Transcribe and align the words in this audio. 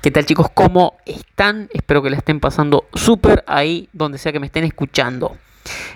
¿Qué 0.00 0.12
tal 0.12 0.24
chicos? 0.24 0.46
¿Cómo 0.54 0.96
están? 1.06 1.68
Espero 1.72 2.04
que 2.04 2.10
la 2.10 2.18
estén 2.18 2.38
pasando 2.38 2.86
súper 2.94 3.42
ahí 3.48 3.88
donde 3.92 4.18
sea 4.18 4.30
que 4.30 4.38
me 4.38 4.46
estén 4.46 4.62
escuchando. 4.62 5.36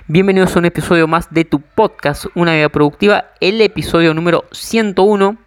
Bienvenidos 0.09 0.57
a 0.57 0.59
un 0.59 0.65
episodio 0.65 1.07
más 1.07 1.33
de 1.33 1.45
tu 1.45 1.61
podcast, 1.61 2.27
Una 2.35 2.53
vida 2.53 2.69
productiva, 2.69 3.27
el 3.39 3.61
episodio 3.61 4.13
número 4.13 4.45
101. 4.51 5.39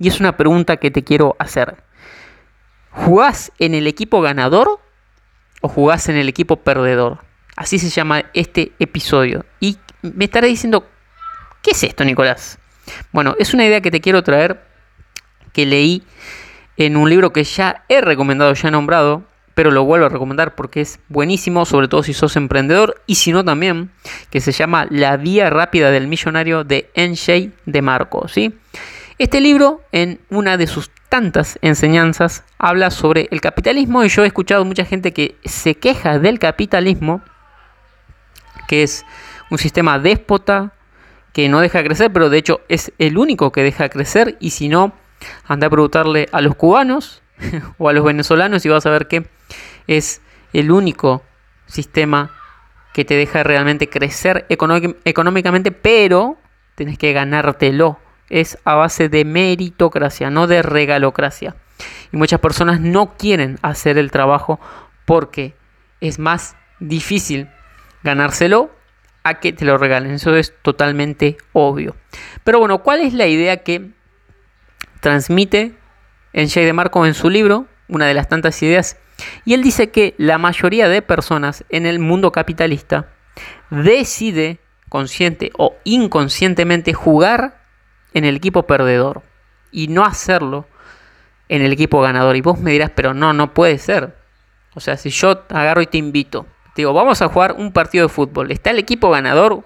Y 0.00 0.08
es 0.08 0.18
una 0.18 0.36
pregunta 0.36 0.78
que 0.78 0.90
te 0.90 1.04
quiero 1.04 1.36
hacer. 1.38 1.76
¿Jugás 2.90 3.52
en 3.60 3.72
el 3.72 3.86
equipo 3.86 4.20
ganador 4.20 4.80
o 5.60 5.68
jugás 5.68 6.08
en 6.08 6.16
el 6.16 6.28
equipo 6.28 6.56
perdedor? 6.56 7.20
Así 7.54 7.78
se 7.78 7.88
llama 7.90 8.24
este 8.34 8.72
episodio. 8.80 9.46
Y 9.60 9.78
me 10.02 10.24
estaré 10.24 10.48
diciendo, 10.48 10.88
¿qué 11.62 11.70
es 11.70 11.84
esto, 11.84 12.04
Nicolás? 12.04 12.58
Bueno, 13.12 13.36
es 13.38 13.54
una 13.54 13.64
idea 13.64 13.80
que 13.80 13.92
te 13.92 14.00
quiero 14.00 14.24
traer 14.24 14.60
que 15.52 15.66
leí 15.66 16.02
en 16.76 16.96
un 16.96 17.08
libro 17.08 17.32
que 17.32 17.44
ya 17.44 17.84
he 17.88 18.00
recomendado, 18.00 18.52
ya 18.54 18.68
he 18.68 18.70
nombrado, 18.70 19.24
pero 19.54 19.70
lo 19.70 19.84
vuelvo 19.84 20.06
a 20.06 20.10
recomendar 20.10 20.54
porque 20.54 20.82
es 20.82 21.00
buenísimo, 21.08 21.64
sobre 21.64 21.88
todo 21.88 22.02
si 22.02 22.12
sos 22.12 22.36
emprendedor 22.36 23.00
y 23.06 23.14
si 23.14 23.32
no 23.32 23.42
también, 23.42 23.90
que 24.30 24.42
se 24.42 24.52
llama 24.52 24.86
La 24.90 25.16
Vía 25.16 25.48
Rápida 25.48 25.90
del 25.90 26.08
Millonario 26.08 26.62
de 26.62 26.90
Enshey 26.94 27.54
de 27.64 27.80
Marco. 27.80 28.28
¿sí? 28.28 28.54
Este 29.16 29.40
libro, 29.40 29.80
en 29.92 30.20
una 30.28 30.58
de 30.58 30.66
sus 30.66 30.90
tantas 31.08 31.58
enseñanzas, 31.62 32.44
habla 32.58 32.90
sobre 32.90 33.28
el 33.30 33.40
capitalismo 33.40 34.04
y 34.04 34.10
yo 34.10 34.24
he 34.24 34.26
escuchado 34.26 34.66
mucha 34.66 34.84
gente 34.84 35.14
que 35.14 35.36
se 35.46 35.76
queja 35.76 36.18
del 36.18 36.38
capitalismo, 36.38 37.22
que 38.68 38.82
es 38.82 39.06
un 39.50 39.56
sistema 39.56 39.98
déspota, 39.98 40.74
que 41.32 41.48
no 41.48 41.60
deja 41.60 41.82
crecer, 41.82 42.12
pero 42.12 42.28
de 42.28 42.36
hecho 42.36 42.60
es 42.68 42.92
el 42.98 43.16
único 43.16 43.52
que 43.52 43.62
deja 43.62 43.88
crecer 43.88 44.36
y 44.38 44.50
si 44.50 44.68
no 44.68 44.92
Anda 45.46 45.66
a 45.66 45.70
preguntarle 45.70 46.28
a 46.32 46.40
los 46.40 46.54
cubanos 46.54 47.22
o 47.78 47.88
a 47.88 47.92
los 47.92 48.04
venezolanos 48.04 48.64
y 48.64 48.68
vas 48.68 48.86
a 48.86 48.90
ver 48.90 49.08
que 49.08 49.26
es 49.86 50.20
el 50.52 50.70
único 50.70 51.22
sistema 51.66 52.30
que 52.92 53.04
te 53.04 53.14
deja 53.14 53.42
realmente 53.42 53.88
crecer 53.88 54.46
económicamente, 54.48 55.70
pero 55.70 56.38
tenés 56.74 56.98
que 56.98 57.12
ganártelo. 57.12 57.98
Es 58.30 58.58
a 58.64 58.74
base 58.74 59.08
de 59.08 59.24
meritocracia, 59.24 60.30
no 60.30 60.46
de 60.46 60.62
regalocracia. 60.62 61.56
Y 62.10 62.16
muchas 62.16 62.40
personas 62.40 62.80
no 62.80 63.14
quieren 63.16 63.58
hacer 63.62 63.98
el 63.98 64.10
trabajo 64.10 64.58
porque 65.04 65.54
es 66.00 66.18
más 66.18 66.56
difícil 66.80 67.48
ganárselo 68.02 68.70
a 69.24 69.40
que 69.40 69.52
te 69.52 69.64
lo 69.64 69.76
regalen. 69.76 70.12
Eso 70.12 70.34
es 70.34 70.54
totalmente 70.62 71.36
obvio. 71.52 71.96
Pero 72.44 72.60
bueno, 72.60 72.82
¿cuál 72.82 73.00
es 73.00 73.12
la 73.12 73.26
idea 73.26 73.58
que 73.58 73.90
transmite 75.00 75.74
en 76.32 76.48
Jay 76.48 76.64
de 76.64 76.72
Marco 76.72 77.06
en 77.06 77.14
su 77.14 77.30
libro, 77.30 77.66
una 77.88 78.06
de 78.06 78.14
las 78.14 78.28
tantas 78.28 78.62
ideas, 78.62 78.96
y 79.44 79.54
él 79.54 79.62
dice 79.62 79.90
que 79.90 80.14
la 80.18 80.38
mayoría 80.38 80.88
de 80.88 81.02
personas 81.02 81.64
en 81.68 81.86
el 81.86 81.98
mundo 81.98 82.32
capitalista 82.32 83.08
decide 83.70 84.58
consciente 84.88 85.50
o 85.56 85.76
inconscientemente 85.84 86.92
jugar 86.94 87.62
en 88.14 88.24
el 88.24 88.36
equipo 88.36 88.64
perdedor 88.64 89.22
y 89.70 89.88
no 89.88 90.04
hacerlo 90.04 90.66
en 91.48 91.62
el 91.62 91.72
equipo 91.72 92.00
ganador. 92.00 92.36
Y 92.36 92.40
vos 92.40 92.58
me 92.58 92.72
dirás, 92.72 92.90
pero 92.94 93.14
no, 93.14 93.32
no 93.32 93.54
puede 93.54 93.78
ser. 93.78 94.16
O 94.74 94.80
sea, 94.80 94.96
si 94.96 95.10
yo 95.10 95.44
agarro 95.50 95.82
y 95.82 95.86
te 95.86 95.98
invito, 95.98 96.46
te 96.74 96.82
digo, 96.82 96.92
vamos 96.92 97.22
a 97.22 97.28
jugar 97.28 97.54
un 97.58 97.72
partido 97.72 98.06
de 98.06 98.12
fútbol, 98.12 98.50
está 98.50 98.70
el 98.70 98.78
equipo 98.78 99.10
ganador 99.10 99.64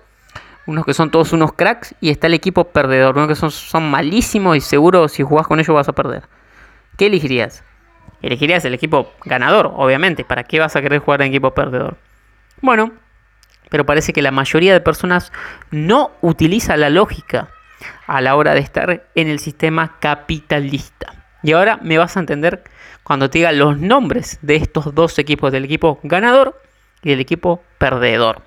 unos 0.66 0.84
que 0.84 0.94
son 0.94 1.10
todos 1.10 1.32
unos 1.32 1.52
cracks 1.52 1.94
y 2.00 2.10
está 2.10 2.26
el 2.26 2.34
equipo 2.34 2.64
perdedor, 2.64 3.16
unos 3.16 3.28
que 3.28 3.34
son, 3.34 3.50
son 3.50 3.90
malísimos 3.90 4.56
y 4.56 4.60
seguro 4.60 5.08
si 5.08 5.22
jugás 5.22 5.46
con 5.46 5.60
ellos 5.60 5.74
vas 5.74 5.88
a 5.88 5.94
perder. 5.94 6.24
¿Qué 6.96 7.06
elegirías? 7.06 7.64
Elegirías 8.22 8.64
el 8.64 8.74
equipo 8.74 9.12
ganador, 9.24 9.72
obviamente. 9.74 10.24
¿Para 10.24 10.44
qué 10.44 10.60
vas 10.60 10.76
a 10.76 10.82
querer 10.82 11.00
jugar 11.00 11.22
en 11.22 11.28
equipo 11.28 11.54
perdedor? 11.54 11.96
Bueno, 12.60 12.92
pero 13.70 13.86
parece 13.86 14.12
que 14.12 14.20
la 14.20 14.30
mayoría 14.30 14.72
de 14.72 14.80
personas 14.80 15.32
no 15.70 16.10
utiliza 16.20 16.76
la 16.76 16.90
lógica 16.90 17.48
a 18.06 18.20
la 18.20 18.36
hora 18.36 18.54
de 18.54 18.60
estar 18.60 19.06
en 19.14 19.28
el 19.28 19.38
sistema 19.38 19.98
capitalista. 20.00 21.14
Y 21.42 21.52
ahora 21.52 21.78
me 21.82 21.96
vas 21.96 22.16
a 22.16 22.20
entender 22.20 22.62
cuando 23.02 23.30
te 23.30 23.38
diga 23.38 23.52
los 23.52 23.78
nombres 23.78 24.38
de 24.42 24.56
estos 24.56 24.94
dos 24.94 25.18
equipos, 25.18 25.52
del 25.52 25.64
equipo 25.64 25.98
ganador 26.02 26.60
y 27.02 27.10
del 27.10 27.20
equipo 27.20 27.62
perdedor. 27.78 28.42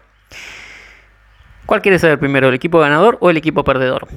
¿Cuál 1.66 1.82
quieres 1.82 2.02
saber 2.02 2.20
primero, 2.20 2.50
el 2.50 2.56
equipo 2.56 2.80
ganador 2.80 3.18
o 3.22 3.30
el 3.30 3.38
equipo 3.38 3.64
perdedor? 3.64 4.08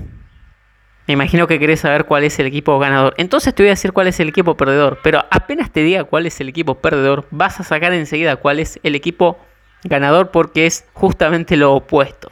Me 1.06 1.14
imagino 1.14 1.46
que 1.46 1.60
querés 1.60 1.80
saber 1.80 2.04
cuál 2.04 2.24
es 2.24 2.38
el 2.40 2.46
equipo 2.46 2.78
ganador. 2.80 3.14
Entonces 3.16 3.54
te 3.54 3.62
voy 3.62 3.68
a 3.68 3.72
decir 3.72 3.92
cuál 3.92 4.08
es 4.08 4.18
el 4.18 4.28
equipo 4.28 4.56
perdedor. 4.56 4.98
Pero 5.04 5.24
apenas 5.30 5.70
te 5.70 5.80
diga 5.84 6.04
cuál 6.04 6.26
es 6.26 6.40
el 6.40 6.48
equipo 6.48 6.76
perdedor, 6.76 7.26
vas 7.30 7.60
a 7.60 7.64
sacar 7.64 7.92
enseguida 7.92 8.36
cuál 8.36 8.58
es 8.58 8.80
el 8.82 8.96
equipo 8.96 9.38
ganador 9.84 10.32
porque 10.32 10.66
es 10.66 10.84
justamente 10.94 11.56
lo 11.56 11.74
opuesto. 11.74 12.28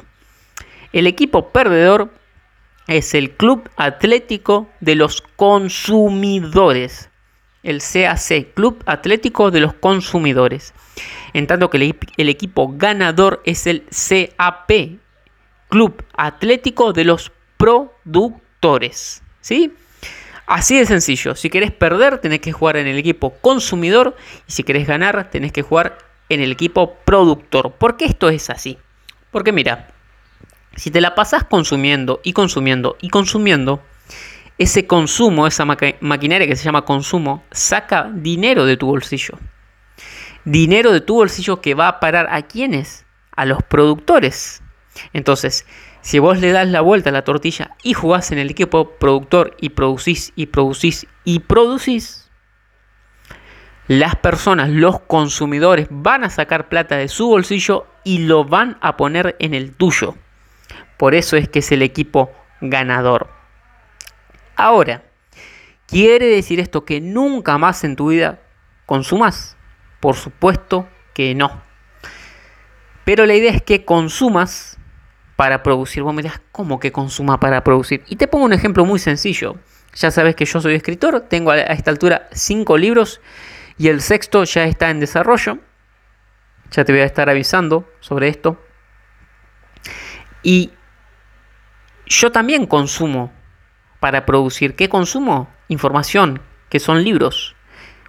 El 0.92 1.06
equipo 1.06 1.50
perdedor 1.50 2.10
es 2.88 3.14
el 3.14 3.30
Club 3.32 3.68
Atlético 3.76 4.68
de 4.80 4.96
los 4.96 5.22
Consumidores. 5.22 7.10
El 7.62 7.80
CAC, 7.80 8.54
Club 8.54 8.82
Atlético 8.86 9.50
de 9.52 9.60
los 9.60 9.72
Consumidores. 9.74 10.74
En 11.32 11.46
tanto 11.46 11.70
que 11.70 11.78
el, 11.78 11.96
el 12.16 12.28
equipo 12.28 12.74
ganador 12.76 13.40
es 13.44 13.66
el 13.66 13.84
CAP, 13.84 14.70
Club 15.68 16.04
Atlético 16.16 16.92
de 16.92 17.04
los 17.04 17.32
Productores. 17.56 19.22
¿Sí? 19.40 19.72
Así 20.46 20.78
de 20.78 20.86
sencillo. 20.86 21.34
Si 21.34 21.48
querés 21.48 21.72
perder, 21.72 22.18
tenés 22.18 22.40
que 22.40 22.52
jugar 22.52 22.76
en 22.76 22.86
el 22.86 22.98
equipo 22.98 23.34
consumidor. 23.40 24.16
Y 24.46 24.52
si 24.52 24.62
querés 24.62 24.86
ganar, 24.86 25.30
tenés 25.30 25.52
que 25.52 25.62
jugar 25.62 25.98
en 26.28 26.40
el 26.40 26.52
equipo 26.52 26.96
productor. 27.04 27.72
¿Por 27.72 27.96
qué 27.96 28.04
esto 28.04 28.28
es 28.28 28.50
así? 28.50 28.78
Porque 29.30 29.52
mira, 29.52 29.88
si 30.76 30.90
te 30.90 31.00
la 31.00 31.14
pasas 31.14 31.44
consumiendo 31.44 32.20
y 32.22 32.32
consumiendo 32.32 32.96
y 33.00 33.08
consumiendo, 33.08 33.82
ese 34.58 34.86
consumo, 34.86 35.46
esa 35.46 35.64
maquinaria 35.64 36.46
que 36.46 36.56
se 36.56 36.64
llama 36.64 36.84
consumo, 36.84 37.42
saca 37.50 38.10
dinero 38.12 38.66
de 38.66 38.76
tu 38.76 38.86
bolsillo. 38.86 39.38
Dinero 40.44 40.92
de 40.92 41.00
tu 41.00 41.14
bolsillo 41.14 41.60
que 41.60 41.74
va 41.74 41.88
a 41.88 42.00
parar 42.00 42.28
a 42.30 42.42
quiénes? 42.42 43.04
A 43.34 43.46
los 43.46 43.62
productores. 43.62 44.62
Entonces, 45.12 45.66
si 46.00 46.18
vos 46.18 46.38
le 46.38 46.52
das 46.52 46.68
la 46.68 46.80
vuelta 46.80 47.10
a 47.10 47.12
la 47.12 47.24
tortilla 47.24 47.76
y 47.82 47.94
jugás 47.94 48.30
en 48.32 48.38
el 48.38 48.50
equipo 48.50 48.90
productor 48.90 49.56
y 49.60 49.70
producís 49.70 50.32
y 50.36 50.46
producís 50.46 51.06
y 51.24 51.40
producís, 51.40 52.30
las 53.86 54.16
personas, 54.16 54.70
los 54.70 55.00
consumidores 55.00 55.88
van 55.90 56.24
a 56.24 56.30
sacar 56.30 56.68
plata 56.68 56.96
de 56.96 57.08
su 57.08 57.28
bolsillo 57.28 57.86
y 58.02 58.18
lo 58.18 58.44
van 58.44 58.78
a 58.80 58.96
poner 58.96 59.36
en 59.40 59.52
el 59.52 59.74
tuyo. 59.74 60.14
Por 60.96 61.14
eso 61.14 61.36
es 61.36 61.48
que 61.48 61.58
es 61.58 61.70
el 61.72 61.82
equipo 61.82 62.32
ganador. 62.60 63.28
Ahora, 64.56 65.02
¿quiere 65.86 66.26
decir 66.26 66.60
esto 66.60 66.84
que 66.84 67.00
nunca 67.00 67.58
más 67.58 67.84
en 67.84 67.96
tu 67.96 68.08
vida 68.08 68.40
consumas? 68.86 69.56
Por 70.00 70.16
supuesto 70.16 70.88
que 71.12 71.34
no. 71.34 71.62
Pero 73.04 73.26
la 73.26 73.34
idea 73.34 73.52
es 73.52 73.62
que 73.62 73.84
consumas 73.84 74.78
para 75.36 75.62
producir. 75.62 76.02
Vos 76.02 76.14
me 76.14 76.22
¿cómo 76.52 76.78
que 76.78 76.92
consuma 76.92 77.40
para 77.40 77.64
producir? 77.64 78.02
Y 78.08 78.16
te 78.16 78.28
pongo 78.28 78.44
un 78.44 78.52
ejemplo 78.52 78.84
muy 78.84 78.98
sencillo. 78.98 79.56
Ya 79.94 80.10
sabes 80.10 80.34
que 80.34 80.44
yo 80.44 80.60
soy 80.60 80.74
escritor, 80.74 81.20
tengo 81.28 81.50
a 81.50 81.60
esta 81.60 81.90
altura 81.90 82.28
cinco 82.32 82.76
libros 82.76 83.20
y 83.78 83.88
el 83.88 84.00
sexto 84.00 84.44
ya 84.44 84.64
está 84.64 84.90
en 84.90 85.00
desarrollo. 85.00 85.58
Ya 86.70 86.84
te 86.84 86.92
voy 86.92 87.02
a 87.02 87.04
estar 87.04 87.30
avisando 87.30 87.88
sobre 88.00 88.28
esto. 88.28 88.60
Y 90.42 90.72
yo 92.06 92.32
también 92.32 92.66
consumo 92.66 93.32
para 94.00 94.26
producir. 94.26 94.74
¿Qué 94.74 94.88
consumo? 94.88 95.48
Información, 95.68 96.42
que 96.68 96.80
son 96.80 97.04
libros. 97.04 97.54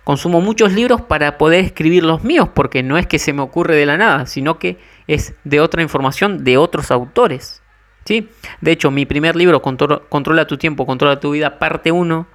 Consumo 0.06 0.40
muchos 0.40 0.72
libros 0.72 1.02
para 1.02 1.40
poder 1.40 1.66
escribir 1.66 2.04
los 2.04 2.24
míos, 2.24 2.48
porque 2.54 2.84
no 2.84 3.00
es 3.00 3.08
que 3.08 3.18
se 3.18 3.34
me 3.34 3.42
ocurre 3.42 3.76
de 3.76 3.88
la 3.88 3.98
nada, 3.98 4.28
sino 4.28 4.60
que 4.60 4.78
es 5.08 5.34
de 5.44 5.60
otra 5.60 5.82
información 5.82 6.44
de 6.44 6.58
otros 6.58 6.92
autores. 6.92 7.64
¿sí? 8.06 8.30
De 8.62 8.72
hecho, 8.72 8.92
mi 8.92 9.08
primer 9.08 9.36
libro, 9.36 9.64
Controla 9.64 10.46
tu 10.46 10.58
tiempo, 10.58 10.86
Controla 10.86 11.20
tu 11.20 11.32
vida, 11.32 11.58
parte 11.58 11.92
1, 11.92 12.28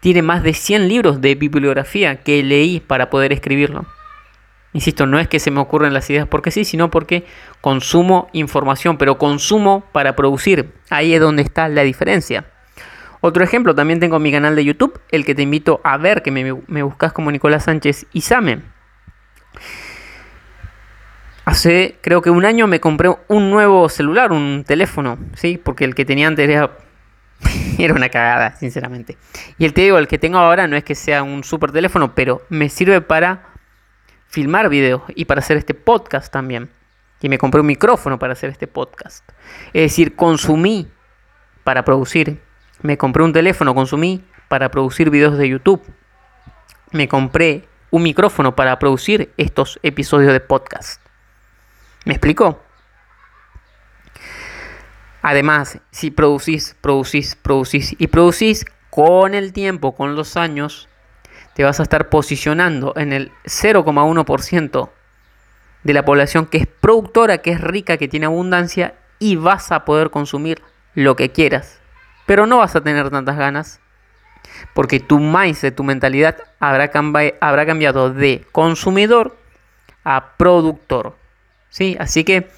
tiene 0.00 0.20
más 0.22 0.42
de 0.42 0.52
100 0.52 0.88
libros 0.88 1.20
de 1.20 1.36
bibliografía 1.36 2.24
que 2.24 2.42
leí 2.42 2.80
para 2.80 3.08
poder 3.08 3.32
escribirlo. 3.32 3.86
Insisto, 4.72 5.06
no 5.06 5.20
es 5.20 5.28
que 5.28 5.38
se 5.38 5.52
me 5.52 5.60
ocurren 5.60 5.94
las 5.94 6.10
ideas 6.10 6.26
porque 6.26 6.50
sí, 6.50 6.64
sino 6.64 6.90
porque 6.90 7.24
consumo 7.60 8.28
información, 8.32 8.98
pero 8.98 9.16
consumo 9.16 9.84
para 9.92 10.16
producir. 10.16 10.74
Ahí 10.90 11.14
es 11.14 11.20
donde 11.20 11.42
está 11.42 11.68
la 11.68 11.82
diferencia. 11.82 12.46
Otro 13.26 13.42
ejemplo, 13.42 13.74
también 13.74 13.98
tengo 13.98 14.20
mi 14.20 14.30
canal 14.30 14.54
de 14.54 14.64
YouTube, 14.64 15.00
el 15.10 15.24
que 15.24 15.34
te 15.34 15.42
invito 15.42 15.80
a 15.82 15.96
ver, 15.96 16.22
que 16.22 16.30
me, 16.30 16.82
buscas 16.82 17.12
como 17.12 17.32
Nicolás 17.32 17.64
Sánchez 17.64 18.06
Isame. 18.12 18.60
Hace 21.44 21.98
creo 22.02 22.22
que 22.22 22.30
un 22.30 22.44
año 22.44 22.68
me 22.68 22.78
compré 22.78 23.12
un 23.26 23.50
nuevo 23.50 23.88
celular, 23.88 24.30
un 24.30 24.62
teléfono, 24.64 25.18
¿sí? 25.34 25.58
Porque 25.58 25.84
el 25.84 25.96
que 25.96 26.04
tenía 26.04 26.28
antes 26.28 26.48
era, 26.48 26.70
era 27.80 27.94
una 27.94 28.10
cagada, 28.10 28.54
sinceramente. 28.54 29.18
Y 29.58 29.64
el 29.64 29.72
te 29.72 29.80
digo, 29.80 29.98
el 29.98 30.06
que 30.06 30.18
tengo 30.18 30.38
ahora 30.38 30.68
no 30.68 30.76
es 30.76 30.84
que 30.84 30.94
sea 30.94 31.24
un 31.24 31.42
super 31.42 31.72
teléfono, 31.72 32.14
pero 32.14 32.42
me 32.48 32.68
sirve 32.68 33.00
para 33.00 33.48
filmar 34.28 34.68
videos 34.68 35.02
y 35.16 35.24
para 35.24 35.40
hacer 35.40 35.56
este 35.56 35.74
podcast 35.74 36.32
también. 36.32 36.70
Y 37.20 37.28
me 37.28 37.38
compré 37.38 37.60
un 37.60 37.66
micrófono 37.66 38.20
para 38.20 38.34
hacer 38.34 38.50
este 38.50 38.68
podcast. 38.68 39.28
Es 39.72 39.82
decir, 39.82 40.14
consumí 40.14 40.86
para 41.64 41.84
producir. 41.84 42.45
Me 42.86 42.96
compré 42.96 43.24
un 43.24 43.32
teléfono, 43.32 43.74
consumí 43.74 44.22
para 44.46 44.70
producir 44.70 45.10
videos 45.10 45.36
de 45.36 45.48
YouTube. 45.48 45.82
Me 46.92 47.08
compré 47.08 47.68
un 47.90 48.04
micrófono 48.04 48.54
para 48.54 48.78
producir 48.78 49.32
estos 49.36 49.80
episodios 49.82 50.32
de 50.32 50.38
podcast. 50.38 51.02
¿Me 52.04 52.12
explico? 52.12 52.62
Además, 55.20 55.80
si 55.90 56.12
producís, 56.12 56.76
producís, 56.80 57.34
producís 57.34 57.96
y 57.98 58.06
producís 58.06 58.64
con 58.88 59.34
el 59.34 59.52
tiempo, 59.52 59.96
con 59.96 60.14
los 60.14 60.36
años, 60.36 60.88
te 61.54 61.64
vas 61.64 61.80
a 61.80 61.82
estar 61.82 62.08
posicionando 62.08 62.92
en 62.94 63.12
el 63.12 63.32
0,1% 63.46 64.90
de 65.82 65.92
la 65.92 66.04
población 66.04 66.46
que 66.46 66.58
es 66.58 66.68
productora, 66.68 67.38
que 67.38 67.50
es 67.50 67.60
rica, 67.60 67.96
que 67.96 68.06
tiene 68.06 68.26
abundancia 68.26 68.94
y 69.18 69.34
vas 69.34 69.72
a 69.72 69.84
poder 69.84 70.10
consumir 70.10 70.62
lo 70.94 71.16
que 71.16 71.32
quieras. 71.32 71.80
Pero 72.26 72.46
no 72.46 72.58
vas 72.58 72.76
a 72.76 72.82
tener 72.82 73.08
tantas 73.10 73.36
ganas 73.36 73.80
porque 74.74 75.00
tu 75.00 75.18
mindset, 75.18 75.74
tu 75.74 75.84
mentalidad 75.84 76.36
habrá, 76.60 76.90
cambiado 76.90 78.12
de 78.12 78.44
consumidor 78.52 79.36
a 80.04 80.36
productor. 80.36 81.16
¿Sí? 81.68 81.96
Así 81.98 82.24
que, 82.24 82.48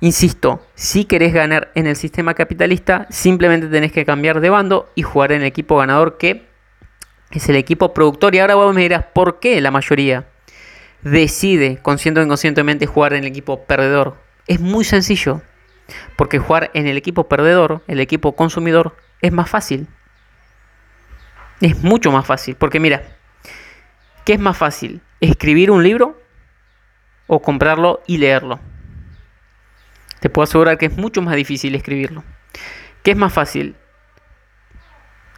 insisto, 0.00 0.64
si 0.74 1.04
querés 1.04 1.32
ganar 1.32 1.70
en 1.74 1.86
el 1.86 1.96
sistema 1.96 2.34
capitalista, 2.34 3.06
simplemente 3.10 3.68
tenés 3.68 3.92
que 3.92 4.04
cambiar 4.04 4.40
de 4.40 4.50
bando 4.50 4.90
y 4.94 5.02
jugar 5.02 5.32
en 5.32 5.42
el 5.42 5.46
equipo 5.46 5.78
ganador 5.78 6.16
que 6.18 6.46
es 7.30 7.48
el 7.48 7.56
equipo 7.56 7.92
productor. 7.92 8.34
Y 8.34 8.38
ahora 8.38 8.54
vos 8.54 8.74
me 8.74 8.82
dirás, 8.82 9.04
¿por 9.12 9.40
qué 9.40 9.60
la 9.60 9.70
mayoría 9.70 10.26
decide 11.02 11.78
consciente 11.82 12.20
o 12.20 12.24
inconscientemente 12.24 12.86
jugar 12.86 13.14
en 13.14 13.24
el 13.24 13.30
equipo 13.30 13.64
perdedor? 13.64 14.16
Es 14.46 14.60
muy 14.60 14.84
sencillo. 14.84 15.42
Porque 16.16 16.38
jugar 16.38 16.70
en 16.74 16.86
el 16.86 16.96
equipo 16.96 17.28
perdedor, 17.28 17.82
el 17.86 18.00
equipo 18.00 18.34
consumidor, 18.34 18.96
es 19.20 19.32
más 19.32 19.48
fácil. 19.48 19.86
Es 21.60 21.82
mucho 21.82 22.10
más 22.12 22.26
fácil. 22.26 22.56
Porque 22.56 22.80
mira, 22.80 23.02
¿qué 24.24 24.34
es 24.34 24.40
más 24.40 24.56
fácil? 24.56 25.00
¿Escribir 25.20 25.70
un 25.70 25.82
libro 25.82 26.20
o 27.26 27.40
comprarlo 27.40 28.02
y 28.06 28.18
leerlo? 28.18 28.60
Te 30.20 30.30
puedo 30.30 30.44
asegurar 30.44 30.78
que 30.78 30.86
es 30.86 30.96
mucho 30.96 31.22
más 31.22 31.36
difícil 31.36 31.74
escribirlo. 31.74 32.24
¿Qué 33.02 33.12
es 33.12 33.16
más 33.16 33.32
fácil? 33.32 33.76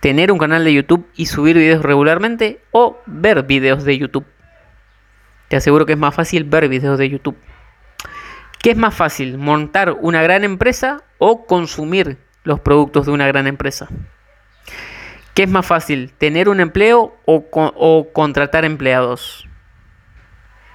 tener 0.00 0.30
un 0.30 0.38
canal 0.38 0.64
de 0.64 0.74
YouTube 0.74 1.08
y 1.14 1.26
subir 1.26 1.56
videos 1.56 1.82
regularmente 1.82 2.60
o 2.70 2.98
ver 3.06 3.42
videos 3.44 3.84
de 3.84 3.98
YouTube. 3.98 4.26
Te 5.48 5.56
aseguro 5.56 5.86
que 5.86 5.94
es 5.94 5.98
más 5.98 6.14
fácil 6.14 6.44
ver 6.44 6.68
videos 6.68 6.98
de 6.98 7.08
YouTube. 7.08 7.36
¿Qué 8.62 8.72
es 8.72 8.76
más 8.76 8.94
fácil? 8.94 9.38
¿Montar 9.38 9.96
una 10.00 10.22
gran 10.22 10.44
empresa 10.44 11.02
o 11.18 11.46
consumir 11.46 12.18
los 12.42 12.60
productos 12.60 13.06
de 13.06 13.12
una 13.12 13.26
gran 13.26 13.46
empresa? 13.46 13.88
¿Qué 15.34 15.44
es 15.44 15.48
más 15.48 15.64
fácil? 15.64 16.12
¿Tener 16.18 16.48
un 16.48 16.60
empleo 16.60 17.16
o, 17.24 17.46
o 17.52 18.12
contratar 18.12 18.64
empleados? 18.64 19.46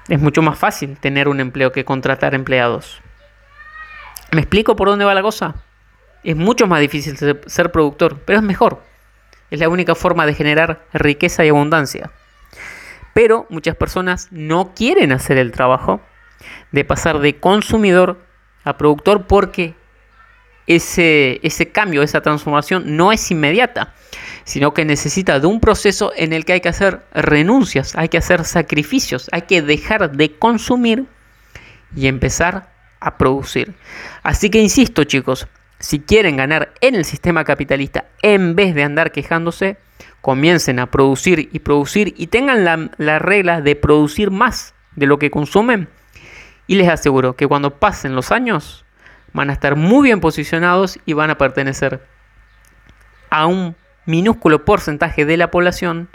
Es 0.07 0.19
mucho 0.19 0.41
más 0.41 0.57
fácil 0.57 0.97
tener 0.97 1.27
un 1.27 1.41
empleo 1.41 1.73
que 1.73 1.83
contratar 1.83 2.33
empleados. 2.33 3.01
¿Me 4.31 4.39
explico 4.39 4.75
por 4.75 4.87
dónde 4.87 5.05
va 5.05 5.13
la 5.13 5.21
cosa? 5.21 5.55
Es 6.23 6.37
mucho 6.37 6.67
más 6.67 6.79
difícil 6.79 7.17
ser 7.17 7.71
productor, 7.71 8.19
pero 8.21 8.39
es 8.39 8.43
mejor. 8.45 8.81
Es 9.51 9.59
la 9.59 9.67
única 9.67 9.93
forma 9.93 10.25
de 10.25 10.33
generar 10.33 10.85
riqueza 10.93 11.43
y 11.43 11.49
abundancia. 11.49 12.11
Pero 13.13 13.45
muchas 13.49 13.75
personas 13.75 14.29
no 14.31 14.73
quieren 14.73 15.11
hacer 15.11 15.37
el 15.37 15.51
trabajo 15.51 16.01
de 16.71 16.83
pasar 16.83 17.19
de 17.19 17.37
consumidor 17.39 18.25
a 18.63 18.77
productor 18.77 19.27
porque 19.27 19.75
ese, 20.67 21.39
ese 21.43 21.71
cambio, 21.71 22.03
esa 22.03 22.21
transformación 22.21 22.95
no 22.95 23.11
es 23.11 23.29
inmediata, 23.31 23.93
sino 24.45 24.73
que 24.73 24.85
necesita 24.85 25.39
de 25.39 25.47
un 25.47 25.59
proceso 25.59 26.13
en 26.15 26.33
el 26.33 26.45
que 26.45 26.53
hay 26.53 26.61
que 26.61 26.69
hacer 26.69 27.01
renuncias, 27.13 27.95
hay 27.95 28.09
que 28.09 28.17
hacer 28.17 28.45
sacrificios, 28.45 29.29
hay 29.31 29.43
que 29.43 29.61
dejar 29.61 30.11
de 30.11 30.37
consumir 30.37 31.05
y 31.95 32.07
empezar 32.07 32.71
a 32.99 33.17
producir. 33.17 33.73
Así 34.23 34.49
que 34.49 34.61
insisto 34.61 35.03
chicos, 35.03 35.47
si 35.79 35.99
quieren 35.99 36.37
ganar 36.37 36.73
en 36.79 36.95
el 36.95 37.03
sistema 37.03 37.43
capitalista 37.43 38.05
en 38.21 38.55
vez 38.55 38.73
de 38.73 38.83
andar 38.83 39.11
quejándose, 39.11 39.77
comiencen 40.21 40.79
a 40.79 40.89
producir 40.89 41.49
y 41.51 41.59
producir 41.59 42.13
y 42.17 42.27
tengan 42.27 42.63
la, 42.97 43.19
regla 43.19 43.59
de 43.59 43.75
producir 43.75 44.31
más 44.31 44.73
de 44.95 45.07
lo 45.07 45.19
que 45.19 45.29
consumen. 45.29 45.89
Y 46.73 46.75
les 46.75 46.89
aseguro 46.89 47.35
que 47.35 47.45
cuando 47.45 47.69
pasen 47.77 48.15
los 48.15 48.31
años 48.31 48.83
van 49.31 49.51
a 49.51 49.53
estar 49.53 49.75
muy 49.75 50.05
bien 50.05 50.19
posicionados 50.19 50.97
y 51.05 51.13
van 51.13 51.29
a 51.29 51.37
pertenecer 51.37 52.03
a 53.29 53.45
un 53.45 53.75
minúsculo 54.07 54.65
porcentaje 54.65 55.23
de 55.23 55.37
la 55.37 55.51
población 55.51 56.09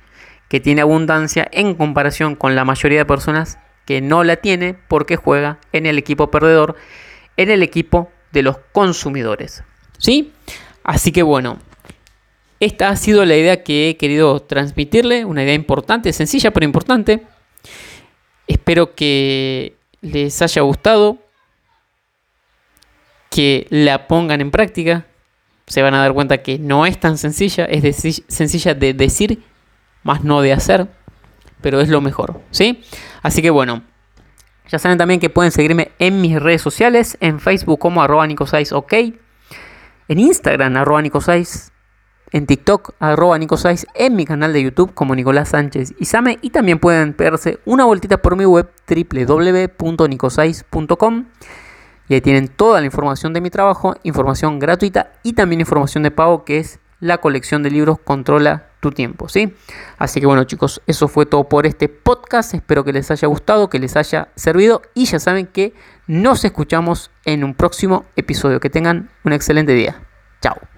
que 0.49 0.59
tiene 0.59 0.81
abundancia 0.81 1.47
en 1.53 1.77
comparación 1.77 2.35
con 2.35 2.57
la 2.57 2.65
mayoría 2.65 2.99
de 2.99 3.05
personas 3.05 3.61
que 3.87 4.01
no 4.01 4.25
la 4.25 4.35
tiene 4.35 4.75
porque 4.75 5.15
juega 5.15 5.59
en 5.73 5.87
el 5.87 5.97
equipo 5.97 6.29
perdedor, 6.29 6.75
en 7.37 7.53
el 7.53 7.63
equipo 7.63 8.11
de 8.33 8.43
los 8.43 8.59
consumidores. 8.73 9.63
¿Sí? 9.99 10.33
Así 10.83 11.13
que 11.13 11.23
bueno, 11.23 11.61
esta 12.59 12.89
ha 12.89 12.97
sido 12.97 13.25
la 13.25 13.37
idea 13.37 13.63
que 13.63 13.91
he 13.91 13.97
querido 13.97 14.41
transmitirle, 14.41 15.25
una 15.25 15.45
idea 15.45 15.55
importante, 15.55 16.13
sencilla 16.13 16.51
pero 16.51 16.65
importante. 16.65 17.23
Espero 18.49 18.97
que 18.97 19.78
les 20.01 20.41
haya 20.43 20.63
gustado, 20.63 21.19
que 23.31 23.67
la 23.71 24.07
pongan 24.07 24.41
en 24.41 24.51
práctica. 24.51 25.07
Se 25.67 25.83
van 25.83 25.95
a 25.95 26.01
dar 26.01 26.15
cuenta 26.15 26.39
que 26.39 26.59
no 26.59 26.87
es 26.87 26.99
tan 26.99 27.19
sencilla, 27.19 27.67
es 27.67 28.23
sencilla 28.29 28.75
de 28.75 28.95
decir, 28.95 29.43
más 30.03 30.25
no 30.25 30.41
de 30.41 30.53
hacer, 30.53 30.89
pero 31.61 31.81
es 31.81 31.89
lo 31.89 32.01
mejor, 32.01 32.41
¿sí? 32.51 32.83
Así 33.23 33.43
que 33.43 33.51
bueno, 33.51 33.83
ya 34.71 34.79
saben 34.79 34.99
también 34.99 35.21
que 35.21 35.29
pueden 35.29 35.53
seguirme 35.53 35.93
en 35.99 36.21
mis 36.21 36.41
redes 36.41 36.63
sociales, 36.63 37.19
en 37.21 37.39
Facebook 37.39 37.79
como 37.79 38.03
arroba 38.03 38.27
ok, 38.73 38.93
en 40.09 40.19
Instagram 40.19 40.77
arroba 40.77 41.03
en 42.33 42.47
TikTok 42.47 42.95
arroba 42.99 43.37
en 43.37 44.17
mi 44.17 44.25
canal 44.25 44.53
de 44.53 44.63
YouTube 44.63 44.95
como 44.95 45.15
Nicolás 45.15 45.51
Sánchez 45.51 45.95
Isame 45.99 46.39
y 46.43 46.51
también 46.51 46.79
pueden 46.79 47.15
verse 47.17 47.59
una 47.65 47.85
vueltita 47.85 48.19
por 48.19 48.37
mi 48.37 48.45
web 48.45 48.69
www.nicosais.com 48.89 51.25
y 52.09 52.15
ahí 52.15 52.21
tienen 52.21 52.49
toda 52.49 52.81
la 52.81 52.87
información 52.87 53.33
de 53.33 53.41
mi 53.41 53.51
trabajo, 53.51 53.95
información 54.03 54.59
gratuita 54.59 55.13
y 55.23 55.35
también 55.35 55.61
información 55.61 56.03
de 56.03 56.11
pago 56.11 56.45
que 56.45 56.59
es 56.59 56.81
la 57.01 57.19
colección 57.19 57.63
de 57.63 57.71
libros 57.71 57.99
Controla 57.99 58.69
tu 58.81 58.93
tiempo, 58.93 59.29
¿sí? 59.29 59.55
Así 59.99 60.21
que 60.21 60.27
bueno 60.27 60.45
chicos, 60.45 60.81
eso 60.87 61.09
fue 61.09 61.27
todo 61.27 61.49
por 61.49 61.67
este 61.67 61.89
podcast, 61.89 62.55
espero 62.55 62.85
que 62.85 62.93
les 62.93 63.11
haya 63.11 63.29
gustado, 63.29 63.69
que 63.69 63.79
les 63.79 63.97
haya 63.97 64.29
servido. 64.37 64.83
Y 64.95 65.07
ya 65.07 65.19
saben 65.19 65.47
que 65.47 65.75
nos 66.07 66.45
escuchamos 66.45 67.11
en 67.25 67.45
un 67.45 67.55
próximo 67.55 68.05
episodio, 68.17 68.61
que 68.61 68.71
tengan 68.71 69.11
un 69.25 69.33
excelente 69.33 69.73
día, 69.73 70.01
chao. 70.41 70.78